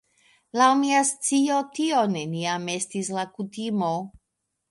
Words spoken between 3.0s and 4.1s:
la kutimo.